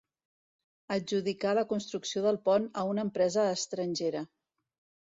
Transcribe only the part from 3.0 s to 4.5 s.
empresa estrangera.